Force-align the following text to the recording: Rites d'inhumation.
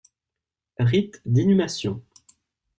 Rites 0.79 1.21
d'inhumation. 1.27 2.01